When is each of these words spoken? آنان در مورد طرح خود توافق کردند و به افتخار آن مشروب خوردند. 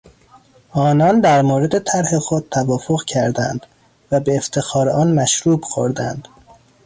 آنان 0.73 1.19
در 1.19 1.41
مورد 1.41 1.79
طرح 1.79 2.19
خود 2.19 2.47
توافق 2.51 3.03
کردند 3.05 3.65
و 4.11 4.19
به 4.19 4.35
افتخار 4.35 4.89
آن 4.89 5.13
مشروب 5.13 5.63
خوردند. 5.63 6.27